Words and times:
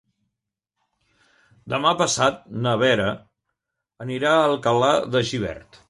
Demà 1.75 1.91
passat 2.01 2.41
na 2.65 2.75
Vera 2.85 3.07
anirà 4.09 4.37
a 4.39 4.45
Alcalà 4.51 4.93
de 5.15 5.27
Xivert. 5.33 5.77